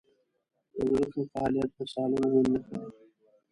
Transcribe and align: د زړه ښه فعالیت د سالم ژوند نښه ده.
د 0.73 0.75
زړه 0.89 1.05
ښه 1.11 1.21
فعالیت 1.31 1.69
د 1.77 1.79
سالم 1.93 2.23
ژوند 2.31 2.47
نښه 2.53 2.75
ده. 2.81 2.89